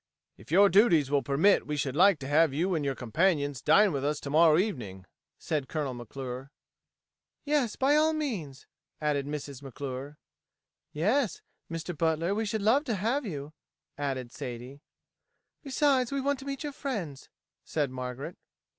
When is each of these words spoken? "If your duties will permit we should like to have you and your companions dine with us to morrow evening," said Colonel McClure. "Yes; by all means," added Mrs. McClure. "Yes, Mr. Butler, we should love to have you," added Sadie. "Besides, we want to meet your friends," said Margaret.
"If 0.35 0.49
your 0.49 0.67
duties 0.67 1.11
will 1.11 1.21
permit 1.21 1.67
we 1.67 1.77
should 1.77 1.95
like 1.95 2.17
to 2.21 2.27
have 2.27 2.55
you 2.55 2.73
and 2.73 2.83
your 2.83 2.95
companions 2.95 3.61
dine 3.61 3.91
with 3.91 4.03
us 4.03 4.19
to 4.21 4.31
morrow 4.31 4.57
evening," 4.57 5.05
said 5.37 5.67
Colonel 5.69 5.93
McClure. 5.93 6.49
"Yes; 7.45 7.75
by 7.75 7.95
all 7.95 8.11
means," 8.11 8.65
added 8.99 9.27
Mrs. 9.27 9.61
McClure. 9.61 10.17
"Yes, 10.91 11.43
Mr. 11.71 11.95
Butler, 11.95 12.33
we 12.33 12.45
should 12.47 12.63
love 12.63 12.83
to 12.85 12.95
have 12.95 13.27
you," 13.27 13.53
added 13.95 14.31
Sadie. 14.31 14.81
"Besides, 15.61 16.11
we 16.11 16.19
want 16.19 16.39
to 16.39 16.45
meet 16.45 16.63
your 16.63 16.73
friends," 16.73 17.29
said 17.63 17.91
Margaret. 17.91 18.39